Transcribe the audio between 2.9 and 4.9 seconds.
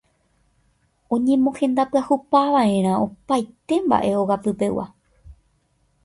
opaite mba'e ogapypegua